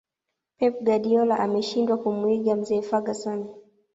[0.57, 3.39] pep guardiola ameshindwa kumuiga mzee ferguson